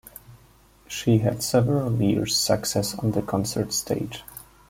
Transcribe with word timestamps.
She 0.87 1.19
had 1.19 1.43
several 1.43 2.01
years' 2.01 2.35
success 2.35 2.95
on 2.97 3.11
the 3.11 3.21
concert 3.21 3.71
stage. 3.71 4.23